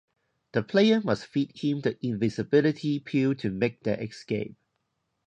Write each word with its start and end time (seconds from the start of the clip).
The 0.53 0.63
player 0.63 0.99
must 1.01 1.27
feed 1.27 1.51
him 1.59 1.81
the 1.81 2.03
invisibility 2.03 2.97
pill 2.99 3.35
to 3.35 3.51
make 3.51 3.83
their 3.83 4.01
escape. 4.01 4.55